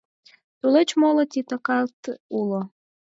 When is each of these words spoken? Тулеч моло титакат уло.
Тулеч 0.59 0.89
моло 1.01 1.23
титакат 1.31 1.99
уло. 2.39 2.61